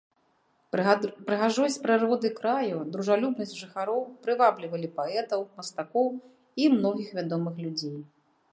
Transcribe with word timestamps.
Прыгажосць 1.25 1.77
прыроды 1.83 2.31
краю, 2.39 2.79
дружалюбнасць 2.95 3.53
жыхароў 3.61 4.01
прываблівалі 4.25 4.87
паэтаў, 4.97 5.41
мастакоў 5.61 6.07
і 6.65 6.69
многіх 6.79 7.09
вядомых 7.19 7.55
людзей. 7.67 7.99